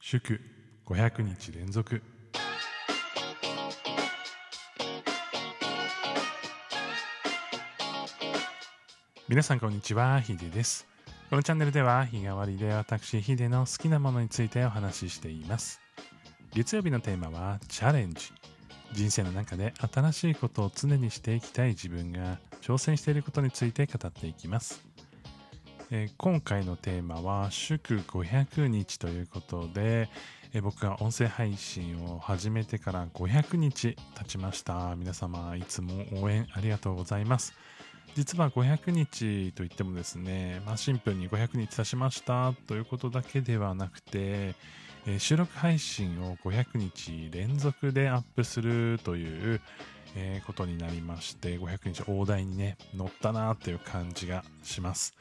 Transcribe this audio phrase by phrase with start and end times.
[0.00, 0.40] 祝
[0.86, 2.00] 500日連続。
[9.28, 10.86] 皆さんこんにちはヒデです。
[11.28, 15.80] このチャンネルでは日替わりで私ヒデの好きなものについてお話ししています。
[16.54, 18.32] 月曜日のテーマはチャレンジ。
[18.92, 24.82] 人生の中で新しいことを常にしていきたい自分が挑戦していることについて語っていきます。
[25.90, 30.10] えー、今回のテーマは祝500日ということで、
[30.52, 34.94] えー、僕が音声配信を始めてから500日経ちました。
[34.96, 37.54] 皆様いつも応援ありがとうございます。
[38.14, 44.54] 実は500日といってもですね、まあ、シンプルに500日経ちましたということだけではなくて、
[45.06, 49.60] えー、収録配信を500日連続でアップするという
[50.16, 55.14] えー、ことになりまして500日大台にね乗ったなっていう感じがします。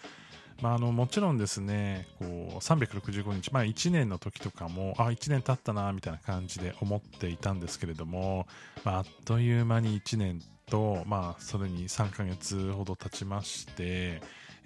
[0.61, 8.47] まあ、あのもちろんですねこう365日、まあ、1年の時とかもあ1年経ったなみたいな感じで思っていたんですけれども、
[8.83, 14.21] まあ、あっという間に1年と、まあ、それに3ヶ月ほど経ちまして、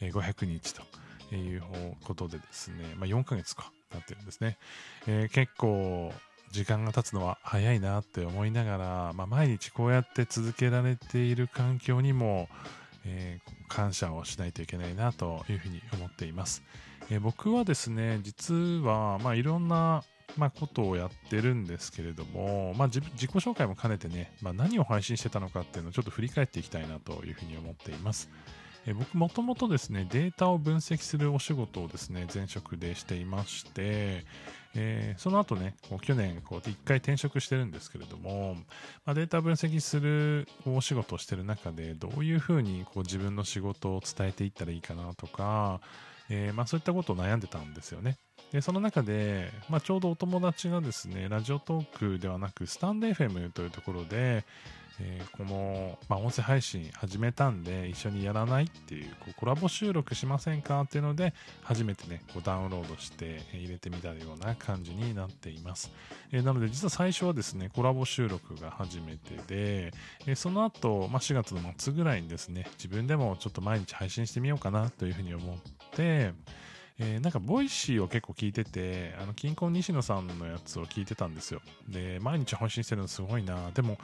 [0.10, 1.64] 500日という
[2.04, 4.58] ことでですね、まあ、4ヶ月かなってるんですね、
[5.08, 6.12] えー、結構
[6.52, 12.50] 時間が経つのは早いなって思いながら、まあ、毎日こうやって続けられている環境にも
[13.06, 16.64] えー、感謝をしないといけないなというふうに思っています。
[17.10, 20.04] えー、僕はですね、実は、まあ、いろんな、
[20.38, 28.30] まあ、ことをやってるんですけれども、まあ、自己紹介も兼ねてね、まあ、何を配信してたのかっていうのをちょっと振り返っていきたいなというふうに思っています。
[28.88, 34.26] え僕もともとですね、データを分析するお仕事をですね、前職でしていまして、
[34.76, 38.56] えー、その後ね、こう去年、こう一回転職してるんですけれども、
[39.06, 45.82] まあ、データ分析するお仕事をしてる中で、どういうふうにこう自分の仕事を伝えていったらいいかなとか、
[46.30, 48.18] えー、まあ、そういったことを悩んでたんですよね。
[48.52, 54.44] で、その中で、まあ、ちょうどお友達がですね、ラジオトークではなく、スタンド FM というところで、
[55.04, 65.92] えー、この、まあ、音声配信始めたんで一緒にやらないっていうこうコラボ収録しませんかっていうので初めてねこうダウンロードして入れてみたような感じになっています、
[66.32, 69.94] えー、なので実は最初はですねコラボ収録が初めてで、
[70.28, 75.58] えー、その後、まあ、4月の末ぐらいにですね自分でもちょっと毎日配信してみようかなというふうに思っ
[75.96, 76.34] て
[77.04, 81.62] えー、なんか、 Voicy を結構聞いてて、あの、キンコン西野さんのやつを聞いてたんですよ。
[81.90, 83.72] で、毎日配信してるのすごいな。
[83.72, 83.98] でも、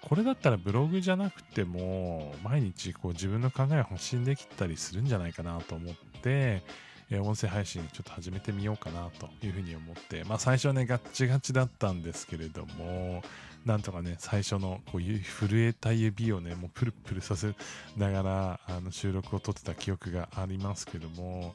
[0.00, 6.62] これだったらブログじゃなくても毎日こう自分の考えを発信できたりするんじゃないかなと思って、
[7.10, 13.22] え音声配信ちょっと始めてみようかなというふうに思って、まあ最初はねガッチガチだったんですけれども、
[13.66, 17.54] なんとかね最初のこう震えた指をねもうプルプルさせ
[17.98, 21.54] ながらあの収録を撮ってた記憶がありますけども、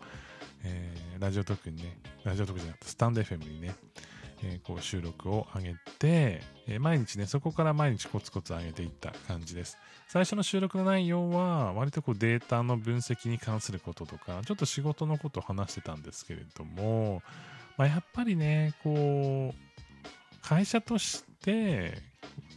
[0.66, 3.76] えー、ラジオトークにね、ラジオトークじゃなくてスタンド FM にね、
[4.44, 9.78] えー、こう収録を上げて、えー、毎日ね、そこから毎日コツコツ上げていった感じです。
[10.08, 17.22] 最初の収録の内容は、割とこうデータの分析に関することとか、ちょっと仕事のことを話してたんですけれども、
[17.78, 19.66] まあ、やっぱりね、こう、
[20.42, 21.98] 会社として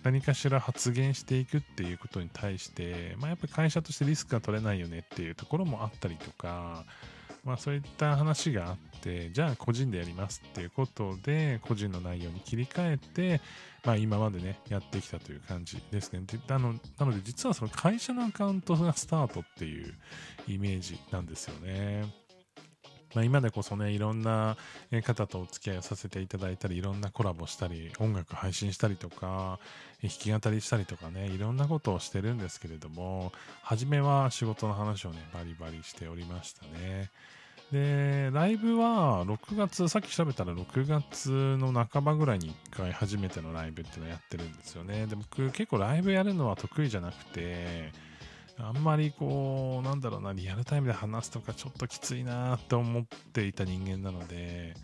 [0.02, 6.84] 何かしら発言していくっていうことに対して、まあ、やっぱり会社としてリスクが取れないよねっていうところもあったりとか、
[7.48, 13.41] まあ、そういった話があって、じゃあ個人でやりますっていうことで、個人の内容に切り替えて、
[13.86, 16.20] まあ、今までね、やってきたという感じですね。
[16.26, 19.94] であのなので、実はその会社のアカウントがスタートっていう
[20.47, 22.28] イメージなんですよね。
[23.14, 24.59] まあ、今でこそね、いろんな
[25.03, 29.59] 方とお付き合いをさせていただいたり、いろんなコラボしたり、音楽配信したりとか、
[30.03, 33.32] 弾き語りしたりとかね、いろんなことをしてるんですけれども、
[33.62, 37.10] 初めは仕事の話をね、バリバリしておりましたね。
[37.72, 45.06] で、ライブは6月、さっき調べたら6月の半ばぐらいに1回初めてのライブっていうのをやってるんですよね。
[45.06, 47.92] で、僕結構ライブやるのは得意じゃなくて、
[48.58, 54.74] あんまりこう、なんだろうな、リアルタイムで話すとかちょっときついなって思っていた人間なので、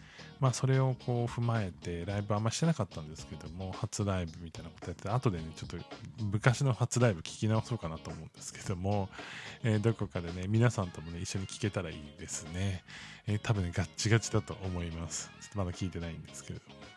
[0.45, 5.79] まあそれをこう踏まえて、ライブあんましてなかったんですけども、初ライブみたいなことやって、後でね、ちょっと
[6.23, 9.09] 昔の初ライブ聞き直そうかなと思うんですけども、
[9.63, 12.85] えー、どこかでね、皆さんともね、一緒に聞けたらいいですね。
[13.27, 15.31] えー、多分ね、ガッチガチだと思います。
[15.41, 16.94] ちょっとまだ聞いてないんですけども。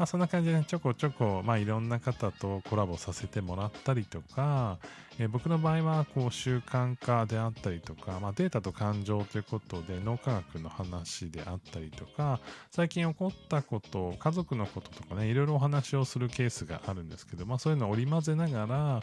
[0.00, 4.78] まあ、そんな感じで、ね、ちょこちょこ、まあ、いろんな方とコラボさせてもらったりとか、
[5.18, 19.02] えー、僕の場合はこう習慣化であったりとか、まあ、データと感情ということで脳科学の話であったりとか最近起こったこと家族のこととかねいろいろお話をするケースがあるんですけど、まあ、そういうのを織り交ぜながら、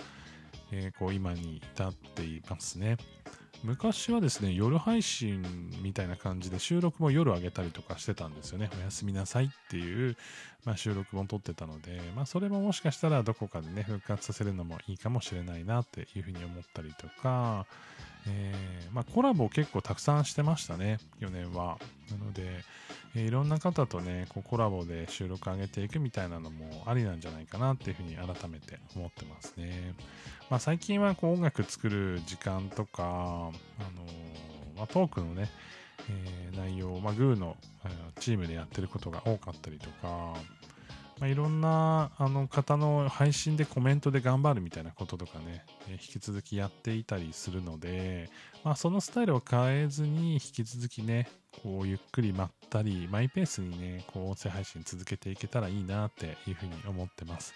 [0.71, 2.97] えー、こう今に至っていますね。
[3.63, 5.43] 昔はですね、夜配信
[5.81, 8.69] みたいな感じで収録も夜上げたりとかしてたんですよね。
[8.79, 10.15] おやすみなさいっていう、
[10.65, 17.65] まあ、収録も撮ってたので、まあ、それももしかしたらどこかでね、復活させるのもいいかもしれないなっていうふうに思ったりとか、
[18.29, 21.77] えー、まあ、コラボ結構たくさんしてましたね、去年は。
[22.11, 22.63] なので、
[23.15, 29.93] えー、いろんな方とね、こうコラボで収録上げていくみたいなのもありなんじゃないかなっていうふうに改めて思ってますね。
[30.49, 34.05] まあ、最近はこう音楽作る時間とか、あの
[34.77, 35.49] まあ、トークのね、
[36.09, 37.57] えー、内容、まあ、グーの
[38.19, 40.35] チームでやってることが多かったりとか、
[41.19, 48.29] まあ、いろんなあの方の配信でコメントで頑張るみたいなこととかね、えー、引き続きやっていたりするので、
[48.63, 51.27] まあ、そのスタイルを変えずに引き続きね、
[51.63, 57.53] こうゆっくりまったり、マイペースにね、こう音声配信続けていけたらいいなっていうふうに思ってます。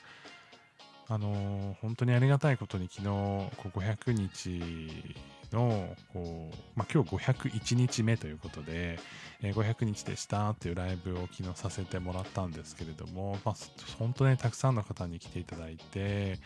[1.08, 5.16] あのー、本当にありがたいことに昨日、こう500日
[5.52, 9.00] の、こう、まあ、今日501日目ということで、
[9.42, 13.56] えー、500日でしたっていうライブを昨日させてもらったんですけれども、まあ、
[13.98, 16.40] 本当ね、たくさんの方に来ていただいて、え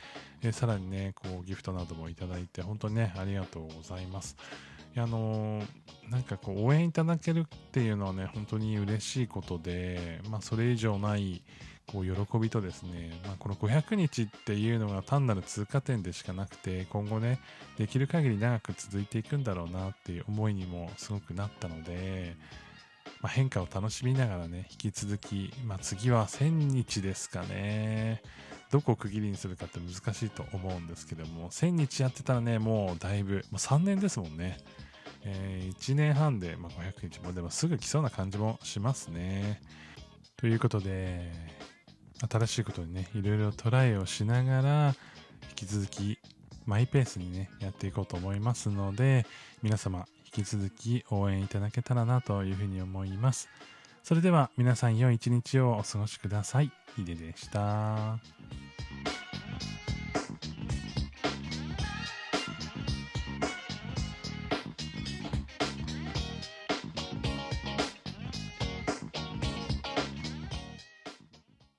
[0.43, 4.35] ー、さらにね、こう、ギフトなどもいただいて、本当にね、ありがとうございます。
[4.97, 5.65] あのー、
[6.09, 11.43] なんかこう、応援いただけるっていうのはね、本当に嬉しいことで、まあ、それ以上ない、
[11.91, 17.39] こう喜びとですね、まあ、この500日っていうのが単なる通過点でしかなくて今後ね
[17.77, 22.35] できる限り長く続いていくんだろうなっていう思いにもすごくなったので、
[23.21, 28.21] まあ、変化を楽しみながらね引き続き、まあ、次は1000日ですかね
[28.71, 34.57] どこを区切りにするかって難しいと思うんですけども1000日やってたらねもうだいぶもう3年ですもんね
[35.25, 39.59] えー、1年半で、まあ、500日もでもすぐ来そうな感じもしますね。
[40.38, 41.31] ということで、
[42.30, 44.95] 新しいことにね、いろいろトライをしながら、
[45.50, 46.19] 引き続き
[46.66, 49.25] マイペースにね、やっていこうと思いますので、
[49.62, 53.50] 皆様、引き続き応援いただけたらなというふうに思います。
[54.04, 56.72] それでは皆さん良い一日をお過ごしください。
[56.95, 58.19] ヒデでした。